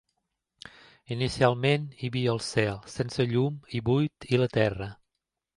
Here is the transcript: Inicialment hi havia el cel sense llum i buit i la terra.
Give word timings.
Inicialment 1.15 1.85
hi 1.99 2.09
havia 2.11 2.33
el 2.37 2.41
cel 2.47 2.81
sense 2.97 3.29
llum 3.35 3.63
i 3.81 3.85
buit 3.91 4.27
i 4.35 4.45
la 4.45 4.53
terra. 4.61 4.93